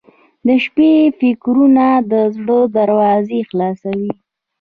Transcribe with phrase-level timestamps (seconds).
[0.45, 4.11] •د شپې فکرونه د زړه دروازې خلاصوي.